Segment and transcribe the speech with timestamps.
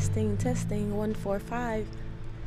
[0.00, 1.86] Testing, testing, one, four, five.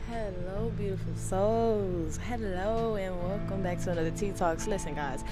[0.10, 2.18] Hello, beautiful souls.
[2.18, 4.66] Hello, and welcome back to another Tea Talks.
[4.66, 5.24] Listen, guys,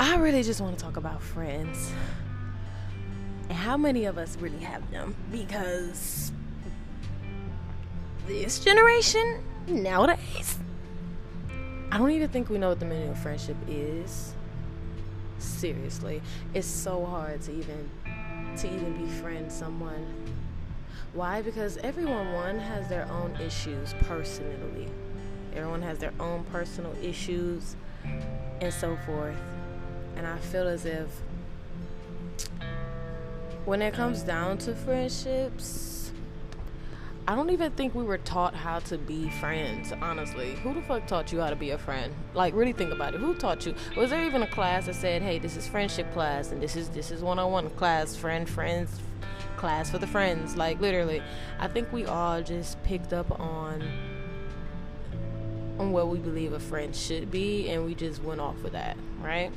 [0.00, 1.92] I really just want to talk about friends
[3.50, 6.32] and how many of us really have them because
[8.26, 10.58] this generation nowadays,
[11.92, 14.32] I don't even think we know what the meaning of friendship is.
[15.38, 16.22] Seriously,
[16.54, 17.90] it's so hard to even
[18.56, 20.06] to even befriend someone.
[21.12, 21.42] Why?
[21.42, 24.88] Because everyone one has their own issues personally.
[25.54, 27.74] Everyone has their own personal issues
[28.60, 29.36] and so forth.
[30.16, 31.08] And I feel as if
[33.64, 36.12] when it comes down to friendships,
[37.26, 40.54] I don't even think we were taught how to be friends, honestly.
[40.62, 42.14] Who the fuck taught you how to be a friend?
[42.34, 43.20] Like really think about it.
[43.20, 43.74] Who taught you?
[43.96, 46.88] Was there even a class that said, "Hey, this is friendship class and this is
[46.88, 49.00] this is one-on-one class, friend friends
[49.60, 51.22] class for the friends." Like literally.
[51.58, 53.82] I think we all just picked up on
[55.78, 58.96] on what we believe a friend should be and we just went off with that,
[59.22, 59.50] right?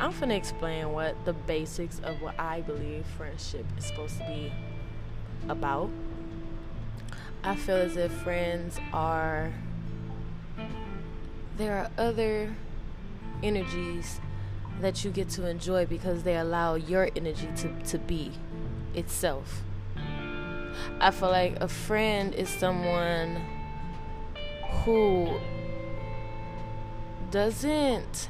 [0.00, 4.52] I'm gonna explain what the basics of what I believe friendship is supposed to be
[5.48, 5.90] about.
[7.42, 9.52] I feel as if friends are
[11.56, 12.54] there are other
[13.42, 14.20] energies
[14.80, 18.32] that you get to enjoy because they allow your energy to, to be
[18.94, 19.62] itself.
[21.00, 23.40] I feel like a friend is someone
[24.84, 25.38] who
[27.30, 28.28] doesn't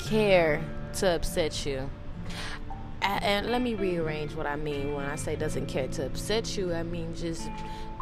[0.00, 0.62] care
[0.94, 1.90] to upset you
[3.08, 6.74] and let me rearrange what I mean when I say doesn't care to upset you.
[6.74, 7.48] I mean just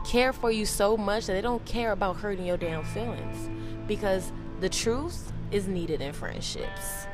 [0.06, 3.48] care for you so much that they don't care about hurting your damn feelings.
[3.86, 7.06] Because the truth is needed in friendships.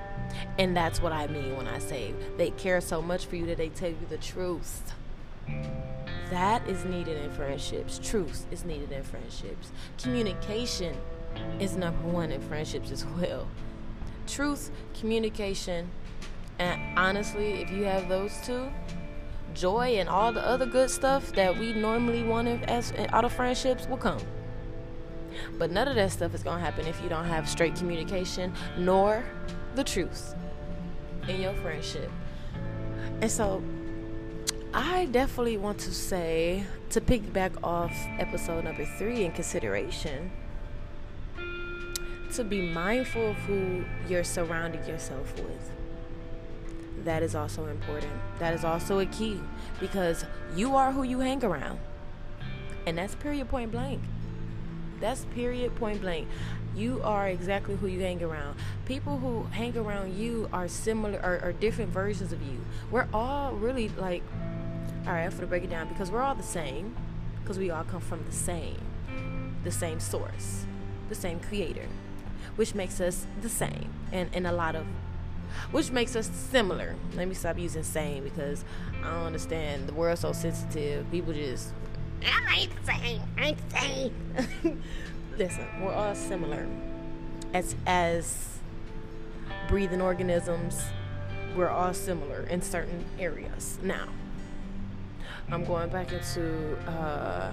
[0.59, 3.59] And that's what I mean when I say they care so much for you that
[3.59, 4.93] they tell you the truth.
[6.31, 8.01] That is needed in friendships.
[8.03, 9.71] Truth is needed in friendships.
[10.01, 10.97] Communication
[11.61, 13.47] is number one in friendships as well.
[14.27, 15.91] Truth, communication,
[16.59, 18.71] and honestly, if you have those two,
[19.55, 23.87] joy and all the other good stuff that we normally want as out of friendships
[23.87, 24.21] will come.
[25.59, 29.25] But none of that stuff is gonna happen if you don't have straight communication nor
[29.75, 30.35] the truth
[31.29, 32.11] in your friendship.
[33.21, 33.63] And so
[34.75, 40.31] I definitely want to say to piggyback off episode number three in consideration
[42.35, 45.71] to be mindful of who you're surrounding yourself with
[47.05, 48.13] that is also important.
[48.39, 49.41] That is also a key
[49.81, 51.79] because you are who you hang around.
[52.87, 54.01] And that's period point blank.
[55.03, 56.29] That's period point blank.
[56.77, 58.57] You are exactly who you hang around.
[58.87, 62.65] People who hang around you are similar or, or different versions of you.
[62.91, 64.23] We're all really like,
[65.07, 66.97] all right, I'm to break it down because we're all the same
[67.43, 68.79] because we all come from the same,
[69.65, 70.65] the same source,
[71.09, 71.89] the same creator,
[72.55, 74.87] which makes us the same and in a lot of
[75.73, 76.95] which makes us similar.
[77.15, 78.65] Let me stop using same because
[79.03, 79.89] I don't understand.
[79.89, 81.11] The world's so sensitive.
[81.11, 81.73] People just,
[82.27, 83.59] I ain't.
[83.75, 84.79] I ain't.
[85.39, 86.67] Listen, we're all similar
[87.55, 88.59] as as
[89.69, 90.83] breathing organisms.
[91.57, 93.79] We're all similar in certain areas.
[93.83, 94.09] Now,
[95.51, 96.77] I'm going back into.
[96.89, 97.53] Uh,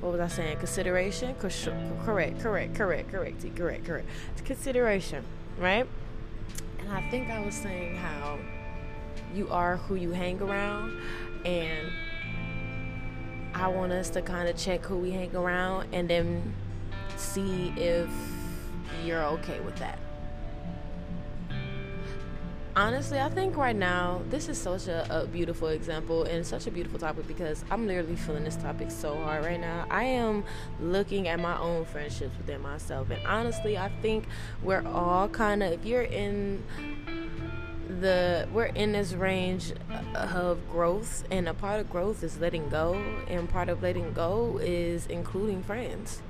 [0.00, 0.58] what was I saying?
[0.58, 1.34] Consideration?
[1.34, 4.06] Correct, correct, correct, correct, correct, correct.
[4.44, 5.24] Consideration
[5.58, 5.86] right?
[6.78, 8.38] And I think I was saying how
[9.34, 10.96] you are who you hang around,
[11.44, 11.88] and
[13.58, 16.54] I want us to kind of check who we hang around and then
[17.16, 18.08] see if
[19.04, 19.98] you're okay with that
[22.78, 26.70] honestly, I think right now this is such a, a, beautiful example and such a
[26.70, 29.84] beautiful topic because I'm literally feeling this topic so hard right now.
[29.90, 30.44] I am
[30.80, 34.26] looking at my own friendships within myself, and honestly, I think
[34.62, 36.62] we're all kind of if you're in
[38.00, 39.72] the we're in this range
[40.14, 42.94] of growth and a part of growth is letting go
[43.28, 46.22] and part of letting go is including friends.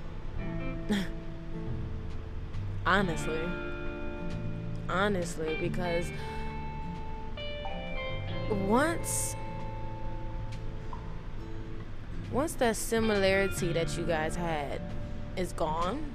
[2.86, 3.40] Honestly.
[4.88, 6.06] Honestly because
[8.50, 9.36] once
[12.32, 14.80] once that similarity that you guys had
[15.36, 16.12] is gone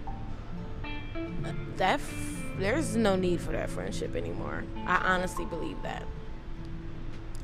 [1.77, 6.03] that f- there's no need for that friendship anymore i honestly believe that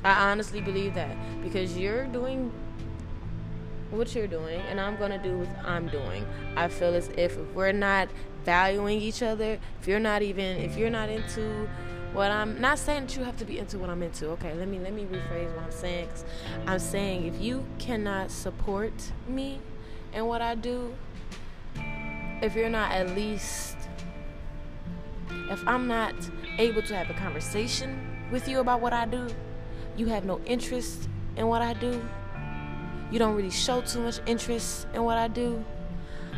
[0.04, 2.52] i honestly believe that because you're doing
[3.90, 6.24] what you're doing and i'm going to do what i'm doing
[6.56, 8.08] i feel as if, if we're not
[8.44, 11.68] valuing each other if you're not even if you're not into
[12.12, 14.28] what I'm not saying that you have to be into what I'm into.
[14.30, 16.08] Okay, let me let me rephrase what I'm saying.
[16.08, 16.24] Cause
[16.66, 18.92] I'm saying if you cannot support
[19.28, 19.60] me
[20.12, 20.92] and what I do,
[22.42, 23.76] if you're not at least,
[25.50, 26.14] if I'm not
[26.58, 27.98] able to have a conversation
[28.30, 29.26] with you about what I do,
[29.96, 32.00] you have no interest in what I do.
[33.10, 35.62] You don't really show too much interest in what I do.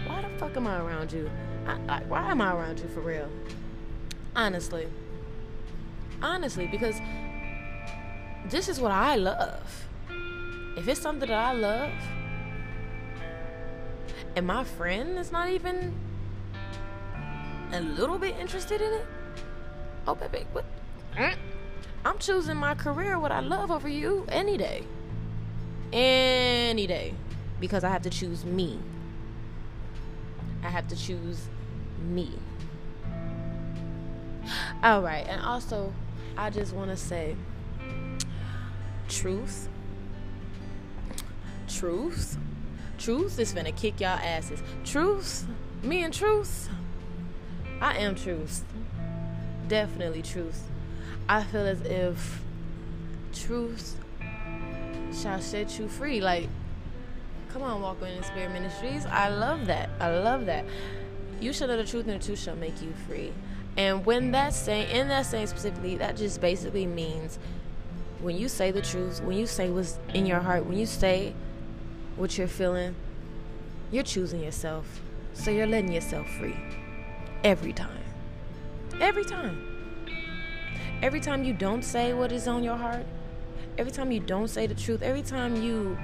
[0.06, 1.30] Why the fuck am I around you?
[1.66, 3.28] I, I, why am I around you for real?
[4.34, 4.88] Honestly.
[6.22, 6.96] Honestly, because
[8.48, 9.86] this is what I love.
[10.76, 11.92] If it's something that I love,
[14.34, 15.94] and my friend is not even
[17.72, 19.06] a little bit interested in it,
[20.06, 20.64] oh baby, what?
[21.16, 21.34] Hmm?
[22.04, 24.84] I'm choosing my career, what I love, over you any day.
[25.92, 27.14] Any day.
[27.60, 28.78] Because I have to choose me.
[30.64, 31.48] I have to choose
[32.08, 32.32] me.
[34.82, 35.92] All right, and also,
[36.36, 37.36] I just want to say
[39.08, 39.68] truth.
[41.68, 42.36] Truth.
[42.98, 44.62] Truth is gonna kick y'all asses.
[44.84, 45.46] Truth.
[45.82, 46.68] Me and truth.
[47.82, 48.62] I am truth.
[49.66, 50.62] Definitely truth.
[51.28, 52.40] I feel as if
[53.34, 53.96] truth
[55.12, 56.20] shall set you free.
[56.20, 56.48] Like,
[57.52, 59.04] come on, Walk in Spirit Ministries.
[59.06, 59.90] I love that.
[59.98, 60.64] I love that.
[61.40, 63.32] You shall know the truth, and the truth shall make you free.
[63.76, 67.40] And when that's saying, in that saying specifically, that just basically means
[68.20, 71.34] when you say the truth, when you say what's in your heart, when you say
[72.14, 72.94] what you're feeling,
[73.90, 75.00] you're choosing yourself.
[75.34, 76.54] So you're letting yourself free.
[77.44, 77.98] Every time.
[79.00, 79.66] Every time.
[81.02, 83.04] Every time you don't say what is on your heart,
[83.76, 85.98] every time you don't say the truth, every time you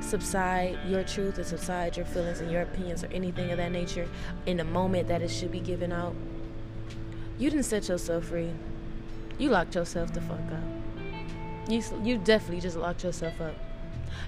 [0.00, 4.08] subside your truth and subside your feelings and your opinions or anything of that nature
[4.46, 6.16] in the moment that it should be given out,
[7.38, 8.50] you didn't set yourself free.
[9.38, 11.70] You locked yourself the fuck up.
[11.70, 13.54] You you definitely just locked yourself up.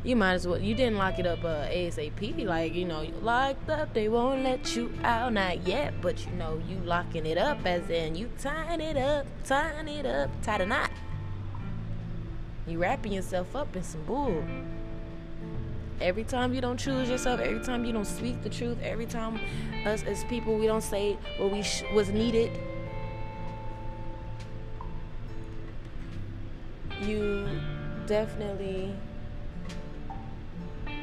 [0.03, 0.59] You might as well.
[0.59, 2.45] You didn't lock it up uh, ASAP.
[2.45, 3.95] Like you know, you locked up.
[3.95, 5.33] They won't let you out.
[5.33, 9.27] Not yet, but you know, you locking it up as in you tying it up,
[9.45, 10.91] tying it up, tie the knot.
[12.67, 14.43] You wrapping yourself up in some bull.
[16.01, 19.39] Every time you don't choose yourself, every time you don't speak the truth, every time
[19.87, 22.51] us as people we don't say what we sh- was needed
[27.07, 27.47] you
[28.07, 28.95] definitely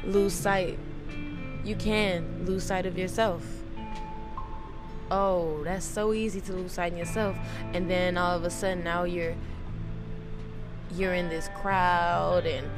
[0.04, 0.78] lose sight.
[1.64, 3.42] You can lose sight of yourself.
[5.10, 7.36] Oh, that's so easy to lose sight of yourself.
[7.72, 9.34] And then all of a sudden now you're
[10.94, 12.68] you're in this crowd and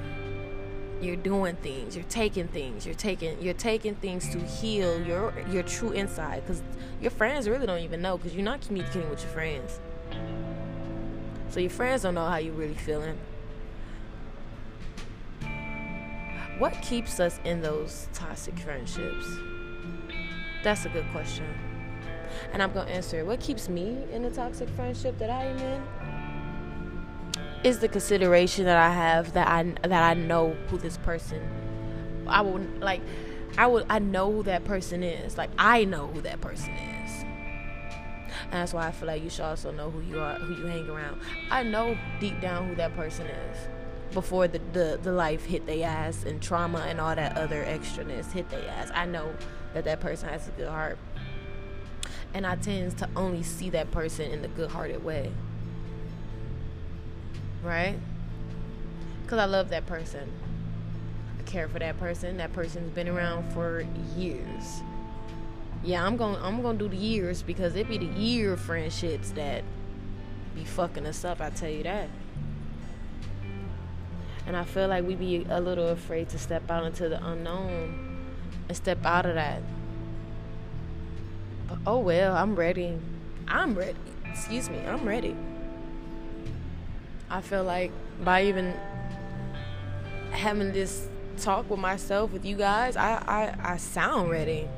[1.03, 5.65] you're doing things you're taking things you're taking you're taking things to heal your your
[5.65, 6.63] true inside because
[7.01, 9.81] your friends really don't even know because you're not communicating with your friends
[11.55, 13.17] so your friends don't know how you're really feeling.
[16.59, 19.27] What keeps us in those toxic friendships?
[20.63, 21.47] That's a good question.
[22.53, 23.27] And I'm going to answer it.
[23.27, 25.83] What keeps me in the toxic friendship that I am in?
[27.65, 31.43] Is the consideration that I have that I that I know who this person
[32.27, 33.01] I would like
[33.57, 35.39] I would I know who that person is.
[35.39, 37.23] Like I know who that person is.
[38.45, 40.67] And that's why I feel like you should also know who you are, who you
[40.67, 41.21] hang around.
[41.51, 43.59] I know deep down who that person is
[44.15, 48.33] before the, the, the life hit their ass and trauma and all that other extraness
[48.33, 48.91] hit their ass.
[48.95, 49.35] I know
[49.75, 50.99] that that person has a good heart.
[52.33, 55.31] And I tend to only see that person in the good hearted way.
[57.63, 57.99] Right?
[59.23, 60.31] Because I love that person.
[61.39, 62.39] I care for that person.
[62.39, 63.85] That person's been around for
[64.17, 64.83] years
[65.85, 69.63] yeah, I'm going I'm gonna do the years because it be the year friendships that
[70.55, 71.41] be fucking us up.
[71.41, 72.09] I tell you that.
[74.47, 78.27] And I feel like we be a little afraid to step out into the unknown
[78.69, 79.63] and step out of that.
[81.69, 82.99] But oh well, I'm ready.
[83.49, 83.99] I'm ready.
[84.27, 85.35] Excuse me, I'm ready.
[87.31, 87.91] I feel like
[88.23, 88.75] by even
[90.31, 91.09] having this
[91.39, 94.69] talk with myself with you guys, I I, I sound ready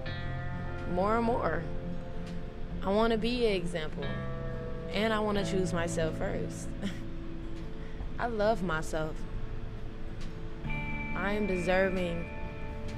[0.92, 1.62] more and more.
[2.82, 4.04] I want to be an example.
[4.92, 6.68] And I want to choose myself first.
[8.18, 9.16] I love myself.
[11.26, 12.24] I am deserving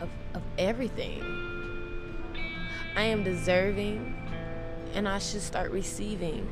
[0.02, 1.24] of, of everything.
[2.94, 4.14] I am deserving
[4.92, 6.46] and I should start receiving.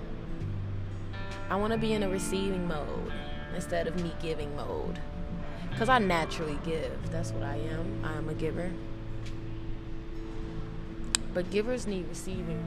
[1.50, 3.12] I want to be in a receiving mode
[3.54, 4.98] instead of me giving mode.
[5.68, 7.10] Because I naturally give.
[7.10, 8.02] That's what I am.
[8.02, 8.72] I am a giver.
[11.34, 12.64] But givers need receiving.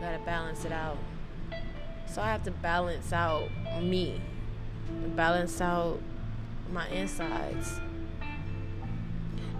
[0.00, 0.96] Gotta balance it out.
[2.06, 3.50] So I have to balance out
[3.82, 4.22] me,
[5.14, 6.00] balance out
[6.72, 7.80] my insides.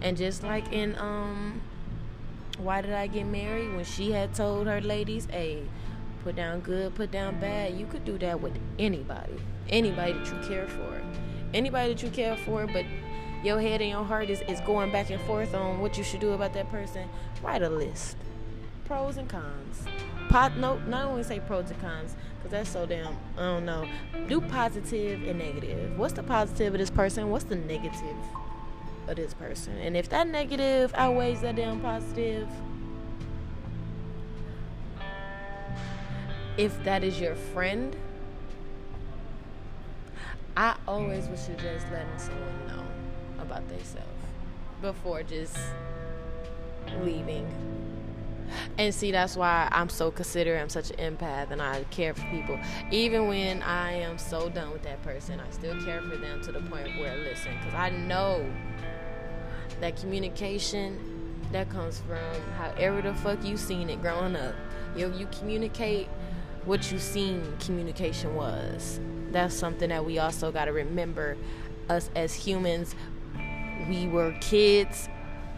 [0.00, 1.60] And just like in um
[2.58, 5.62] why did I get married when she had told her ladies, "Hey,
[6.24, 9.34] put down good, put down bad." You could do that with anybody.
[9.68, 11.02] Anybody that you care for.
[11.54, 12.84] Anybody that you care for, but
[13.44, 16.20] your head and your heart is, is going back and forth on what you should
[16.20, 17.08] do about that person.
[17.42, 18.16] Write a list.
[18.84, 19.84] Pros and cons.
[20.28, 23.86] Pot no not only say pros and cons, because that's so damn I don't know.
[24.28, 25.98] Do positive and negative.
[25.98, 27.30] What's the positive of this person?
[27.30, 28.16] What's the negative?
[29.08, 29.76] of this person.
[29.78, 32.48] And if that negative outweighs that damn positive,
[36.56, 37.96] if that is your friend,
[40.56, 42.84] I always would suggest letting someone know
[43.40, 44.08] about themselves
[44.82, 45.56] before just
[47.02, 47.46] leaving.
[48.78, 50.60] And see, that's why I'm so considerate.
[50.60, 52.58] I'm such an empath and I care for people.
[52.90, 56.52] Even when I am so done with that person, I still care for them to
[56.52, 58.44] the point where, listen, because I know
[59.80, 64.54] that communication that comes from however the fuck you seen it growing up.
[64.96, 66.08] You you communicate
[66.64, 69.00] what you seen communication was.
[69.30, 71.36] That's something that we also got to remember.
[71.88, 72.94] Us as humans,
[73.88, 75.08] we were kids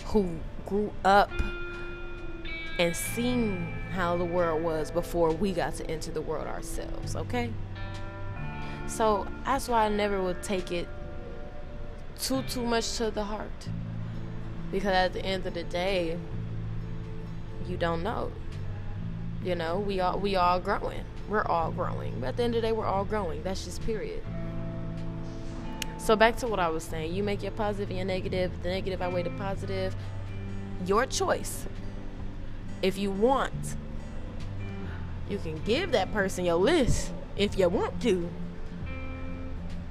[0.07, 1.31] who grew up
[2.81, 7.15] and seen how the world was before we got to enter the world ourselves.
[7.15, 7.53] Okay.
[8.87, 10.89] So that's why I never would take it
[12.19, 13.69] too too much to the heart.
[14.73, 16.19] Because at the end of the day
[17.69, 18.33] you don't know.
[19.45, 21.05] You know we all we all growing.
[21.29, 22.19] We're all growing.
[22.19, 23.43] But at the end of the day we're all growing.
[23.43, 24.23] That's just period.
[25.99, 27.13] So back to what i was saying.
[27.13, 28.51] You make your positive and your negative.
[28.63, 29.95] The negative outweigh the positive.
[30.87, 31.67] Your choice
[32.83, 33.77] if you want
[35.29, 38.29] you can give that person your list if you want to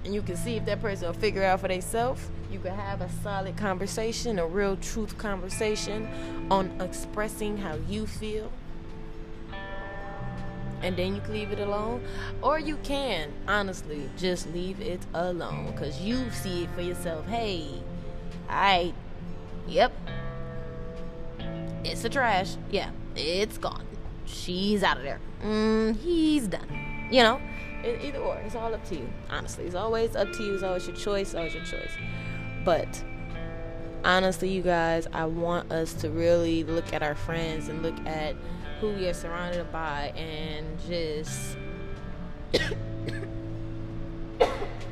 [0.06, 3.02] and you can see if that person will figure out for themselves you can have
[3.02, 6.10] a solid conversation, a real truth conversation
[6.50, 8.52] on expressing how you feel.
[10.82, 12.02] And then you can leave it alone.
[12.42, 15.72] Or you can, honestly, just leave it alone.
[15.72, 17.28] Because you see it for yourself.
[17.28, 17.68] Hey,
[18.50, 18.94] I,
[19.68, 19.92] yep,
[21.84, 22.56] it's the trash.
[22.72, 23.86] Yeah, it's gone.
[24.26, 25.20] She's out of there.
[25.44, 27.08] Mm, he's done.
[27.12, 27.42] You know,
[27.84, 28.38] either or.
[28.38, 29.10] It's all up to you.
[29.30, 30.54] Honestly, it's always up to you.
[30.56, 31.34] It's always your choice.
[31.34, 31.92] always your choice.
[32.64, 33.04] But
[34.04, 38.36] honestly, you guys, I want us to really look at our friends and look at
[38.80, 41.58] who we are surrounded by and just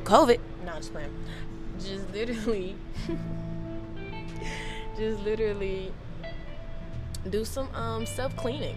[0.04, 0.40] COVID.
[0.64, 1.14] No, just playing.
[1.78, 2.76] Just literally,
[4.96, 5.92] just literally
[7.28, 8.76] do some um self cleaning.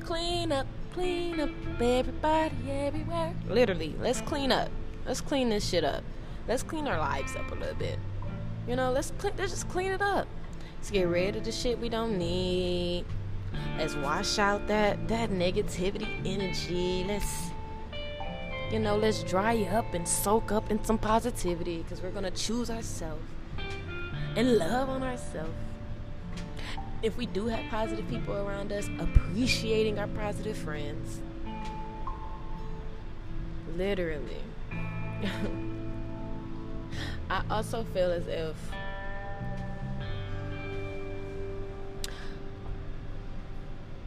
[0.00, 1.50] Clean up, clean up,
[1.80, 3.34] everybody, everywhere.
[3.48, 4.70] Literally, let's clean up.
[5.06, 6.02] Let's clean this shit up
[6.48, 7.98] let's clean our lives up a little bit.
[8.66, 10.26] You know, let's clean, let's just clean it up.
[10.78, 13.04] Let's get rid of the shit we don't need.
[13.76, 17.04] Let's wash out that that negativity energy.
[17.06, 17.50] Let's
[18.72, 22.70] you know, let's dry up and soak up in some positivity because we're gonna choose
[22.70, 23.22] ourselves
[24.36, 25.54] and love on ourselves.
[27.00, 31.20] If we do have positive people around us, appreciating our positive friends.
[33.76, 34.42] Literally.
[37.30, 38.56] I also feel as if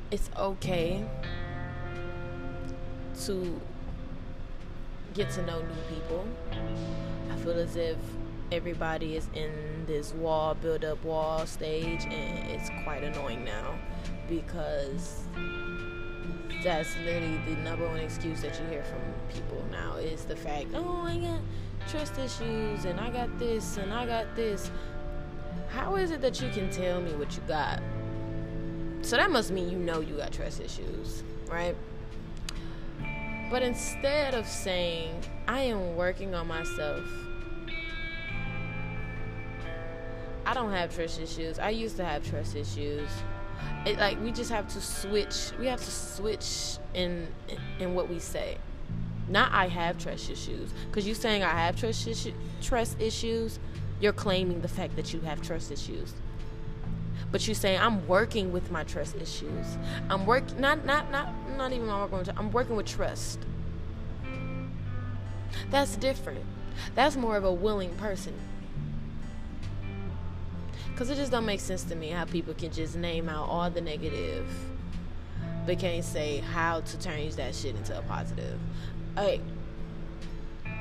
[0.10, 1.06] it's okay
[3.26, 3.62] to
[5.14, 6.26] get to know new people.
[7.32, 7.98] I feel as if
[8.52, 13.76] everybody is in this wall, build up wall stage, and it's quite annoying now
[14.28, 15.24] because
[16.64, 19.00] that's literally the number one excuse that you hear from
[19.34, 21.40] people now is the fact, oh, I got
[21.90, 24.70] trust issues and I got this and I got this.
[25.70, 27.82] How is it that you can tell me what you got?
[29.02, 31.76] So that must mean you know you got trust issues, right?
[33.50, 37.04] But instead of saying, I am working on myself,
[40.52, 41.60] I don't have trust issues.
[41.60, 43.10] I used to have trust issues.
[43.86, 45.54] It, like we just have to switch.
[45.58, 47.30] We have to switch in
[47.80, 48.58] in what we say.
[49.30, 50.74] Not I have trust issues.
[50.88, 53.60] Because you saying I have trust, issues, trust issues,
[54.02, 56.14] you're claiming the fact that you have trust issues.
[57.32, 59.78] But you saying I'm working with my trust issues.
[60.10, 63.40] I'm working not not not not even working with I'm working with trust.
[65.70, 66.44] That's different.
[66.94, 68.34] That's more of a willing person.
[71.02, 73.72] Cause it just don't make sense to me how people can just name out all
[73.72, 74.48] the negative
[75.66, 78.60] but can't say how to change that shit into a positive.
[79.16, 79.42] Hey,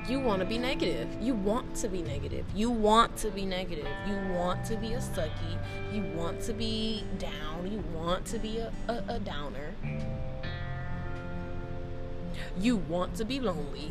[0.07, 1.09] you want to be negative.
[1.23, 2.45] You want to be negative.
[2.55, 3.87] You want to be negative.
[4.07, 5.57] You want to be a sucky.
[5.91, 7.73] You want to be down.
[7.73, 9.75] You want to be a, a, a downer.
[12.59, 13.91] You want to be lonely.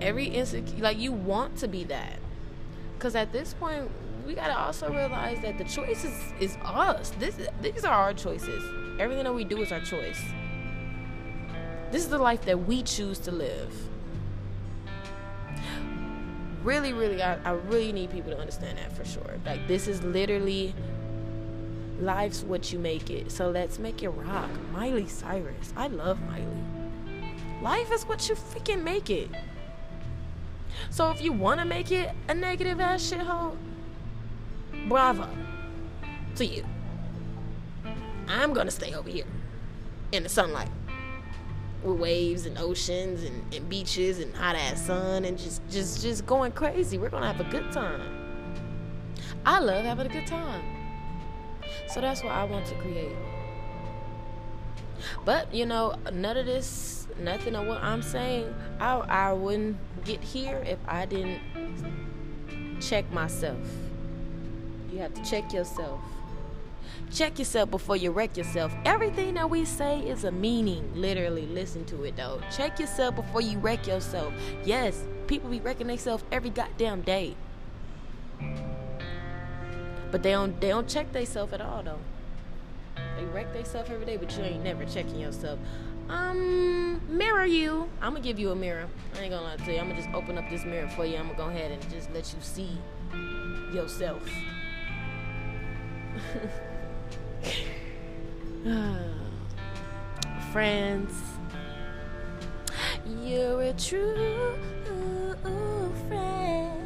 [0.00, 2.20] Every insecure, like you want to be that.
[2.98, 3.90] Because at this point,
[4.26, 7.10] we gotta also realize that the choice is, is us.
[7.18, 8.62] This these are our choices.
[8.98, 10.20] Everything that we do is our choice.
[11.92, 13.72] This is the life that we choose to live.
[16.64, 19.38] Really, really, I, I really need people to understand that for sure.
[19.44, 20.74] Like this is literally
[22.00, 23.30] life's what you make it.
[23.30, 24.50] So let's make it rock.
[24.72, 25.72] Miley Cyrus.
[25.76, 26.46] I love Miley.
[27.62, 29.30] Life is what you freaking make it.
[30.90, 33.56] So if you want to make it a negative ass shithole,
[34.88, 35.28] bravo
[36.36, 36.64] to you.
[38.28, 39.24] I'm gonna stay over here
[40.12, 40.68] in the sunlight
[41.82, 46.26] with waves and oceans and, and beaches and hot ass sun and just just just
[46.26, 46.98] going crazy.
[46.98, 48.00] We're gonna have a good time.
[49.44, 50.64] I love having a good time.
[51.88, 53.12] So that's what I want to create.
[55.24, 60.22] But you know, none of this, nothing of what I'm saying, I I wouldn't get
[60.22, 61.40] here if I didn't
[62.80, 63.58] check myself.
[64.92, 66.00] You have to check yourself.
[67.12, 68.72] Check yourself before you wreck yourself.
[68.84, 70.90] Everything that we say is a meaning.
[70.94, 72.40] Literally, listen to it though.
[72.50, 74.32] Check yourself before you wreck yourself.
[74.64, 77.34] Yes, people be wrecking themselves every goddamn day.
[80.10, 81.98] But they don't they don't check themselves at all though.
[83.16, 85.58] They wreck themselves every day, but you ain't never checking yourself.
[86.08, 87.88] Um, mirror you.
[88.00, 88.86] I'm gonna give you a mirror.
[89.16, 89.78] I ain't gonna lie to you.
[89.78, 91.16] I'm gonna just open up this mirror for you.
[91.16, 92.78] I'm gonna go ahead and just let you see
[93.72, 94.22] yourself.
[100.52, 101.12] Friends,
[103.22, 104.56] you're a true
[106.08, 106.76] friend.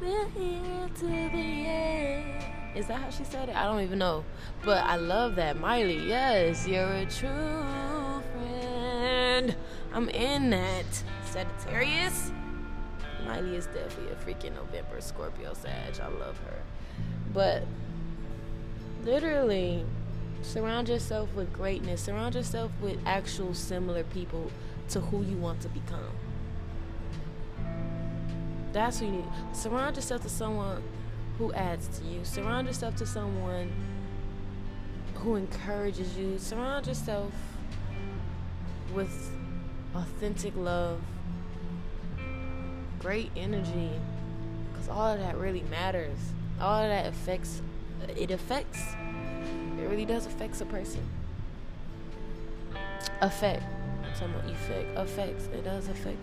[0.00, 2.37] We're here to the end.
[2.78, 3.56] Is that how she said it?
[3.56, 4.24] I don't even know.
[4.64, 5.58] But I love that.
[5.58, 9.56] Miley, yes, you're a true friend.
[9.92, 10.86] I'm in that.
[11.24, 12.30] Sagittarius.
[13.26, 15.98] Miley is definitely a freaking November Scorpio Sag.
[16.00, 16.62] I love her.
[17.34, 17.64] But
[19.04, 19.84] literally,
[20.42, 22.02] surround yourself with greatness.
[22.02, 24.52] Surround yourself with actual similar people
[24.90, 26.12] to who you want to become.
[28.72, 29.24] That's who you need.
[29.52, 30.80] Surround yourself to someone
[31.38, 32.24] who adds to you.
[32.24, 33.72] Surround yourself to someone
[35.14, 36.38] who encourages you.
[36.38, 37.32] Surround yourself
[38.94, 39.30] with
[39.94, 41.00] authentic love,
[42.98, 43.90] great energy,
[44.70, 46.18] because all of that really matters.
[46.60, 47.62] All of that affects,
[48.16, 48.82] it affects,
[49.78, 51.08] it really does affect a person.
[53.20, 53.62] Affect.
[54.20, 54.96] I'm effect.
[54.96, 55.46] Affects.
[55.46, 56.18] It does affect.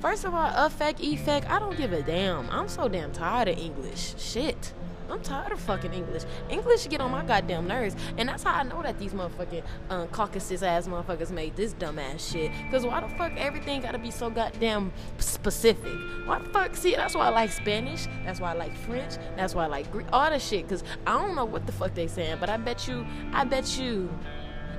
[0.00, 2.48] First of all, affect, effect, I don't give a damn.
[2.50, 4.14] I'm so damn tired of English.
[4.18, 4.72] Shit.
[5.08, 6.24] I'm tired of fucking English.
[6.50, 7.96] English get on my goddamn nerves.
[8.18, 12.32] And that's how I know that these motherfucking um, Caucasus ass motherfuckers made this dumbass
[12.32, 12.50] shit.
[12.64, 15.92] Because why the fuck everything gotta be so goddamn specific?
[16.24, 16.74] Why the fuck?
[16.74, 18.06] See, that's why I like Spanish.
[18.24, 19.14] That's why I like French.
[19.36, 20.06] That's why I like Greek.
[20.12, 20.64] All that shit.
[20.66, 22.38] Because I don't know what the fuck they saying.
[22.40, 24.10] But I bet you, I bet you,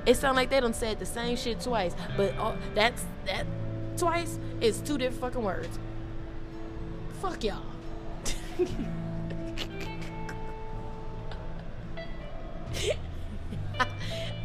[0.06, 1.94] it sound like they done said the same shit twice.
[2.16, 3.46] But uh, that's, that
[3.98, 5.78] twice is two different fucking words.
[7.20, 7.62] Fuck y'all.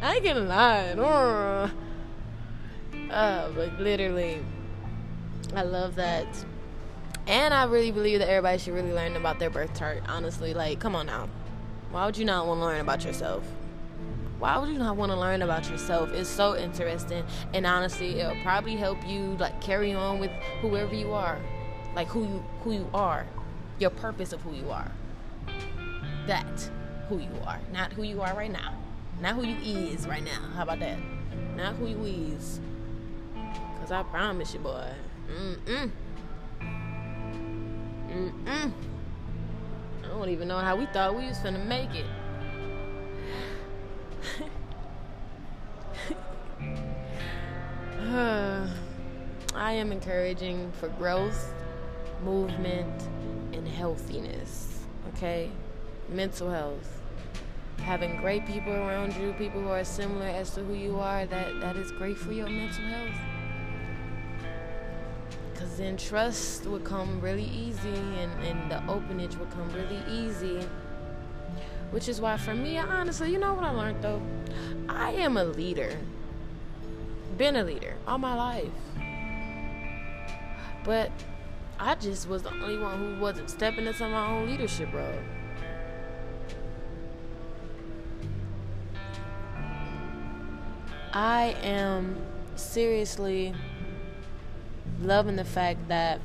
[0.02, 1.70] I gonna lie.
[3.10, 4.44] Uh, but literally,
[5.54, 6.26] I love that.
[7.26, 10.02] And I really believe that everybody should really learn about their birth chart.
[10.08, 11.28] Honestly, like, come on now.
[11.90, 13.44] Why would you not want to learn about yourself?
[14.38, 16.12] Why would you not want to learn about yourself?
[16.12, 21.12] It's so interesting, and honestly, it'll probably help you like carry on with whoever you
[21.12, 21.38] are,
[21.94, 23.26] like who you who you are,
[23.78, 24.90] your purpose of who you are.
[26.26, 26.70] That
[27.08, 28.74] who you are, not who you are right now,
[29.20, 29.56] not who you
[29.88, 30.40] is right now.
[30.54, 30.98] How about that?
[31.56, 32.60] Not who you is.
[33.80, 34.88] Cause I promise you, boy.
[35.30, 35.90] Mm-mm.
[38.10, 38.72] Mm-mm.
[40.02, 42.06] I don't even know how we thought we was finna make it.
[49.54, 51.52] I am encouraging for growth,
[52.22, 53.08] movement,
[53.52, 54.80] and healthiness.
[55.08, 55.50] Okay?
[56.08, 57.02] Mental health.
[57.78, 61.60] Having great people around you, people who are similar as to who you are, that,
[61.60, 63.14] that is great for your mental health.
[65.52, 70.66] Because then trust will come really easy and, and the openage will come really easy
[71.90, 74.20] Which is why, for me, honestly, you know what I learned though?
[74.88, 75.96] I am a leader.
[77.38, 78.70] Been a leader all my life.
[80.84, 81.10] But
[81.78, 85.12] I just was the only one who wasn't stepping into my own leadership role.
[91.12, 92.16] I am
[92.56, 93.54] seriously
[95.00, 96.20] loving the fact that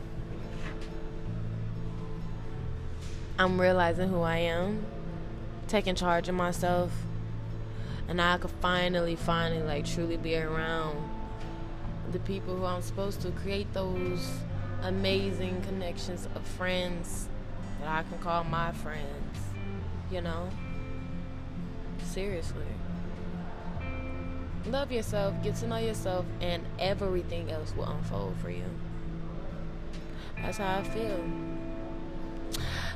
[3.37, 4.85] I'm realizing who I am,
[5.69, 6.91] taking charge of myself,
[8.07, 10.97] and I could finally, finally, like, truly be around
[12.11, 14.27] the people who I'm supposed to create those
[14.81, 17.29] amazing connections of friends
[17.79, 19.37] that I can call my friends,
[20.11, 20.49] you know?
[22.03, 22.65] Seriously.
[24.65, 28.65] Love yourself, get to know yourself, and everything else will unfold for you.
[30.41, 31.23] That's how I feel.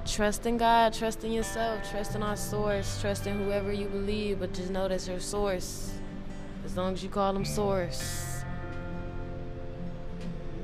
[0.06, 4.40] Trust in God, trust in yourself, trust in our source, trust in whoever you believe,
[4.40, 5.94] but just know that's your source.
[6.66, 8.44] As long as you call them source.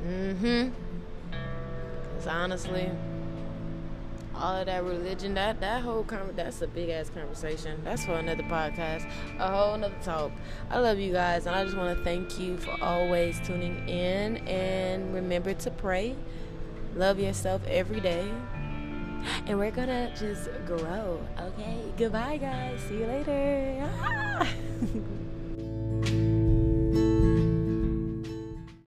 [0.05, 0.69] Mm hmm.
[2.09, 2.89] Because honestly,
[4.35, 7.79] all of that religion, that that whole con- that's a big ass conversation.
[7.83, 10.31] That's for another podcast, a whole another talk.
[10.69, 14.37] I love you guys, and I just want to thank you for always tuning in.
[14.47, 16.15] And remember to pray,
[16.95, 18.29] love yourself every day,
[19.47, 21.19] and we're gonna just grow.
[21.39, 22.79] Okay, goodbye, guys.
[22.87, 23.89] See you later.
[24.01, 24.47] Ah!